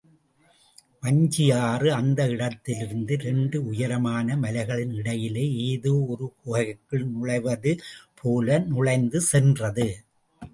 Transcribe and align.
வஞ்சியாறு 1.03 1.89
அந்த 1.91 2.21
இடத்திலிருந்து 2.27 3.13
இரண்டு 3.13 3.57
உயரமான 3.65 4.37
மலைகளின் 4.37 4.93
இடையிலே 4.93 5.45
ஏதோ 5.67 5.93
ஒரு 6.07 6.27
குகைக்குள் 6.39 7.05
நுழைவது 7.11 7.73
போல 8.21 8.59
நுழைந்து 8.71 9.21
சென்றது. 9.31 9.87